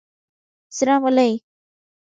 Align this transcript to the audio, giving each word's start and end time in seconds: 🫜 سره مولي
🫜 0.03 0.03
سره 0.77 0.93
مولي 1.03 1.31